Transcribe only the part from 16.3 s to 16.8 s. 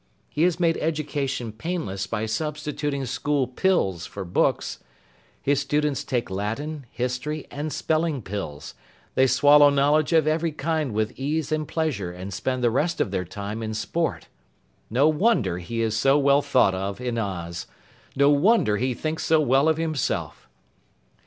thought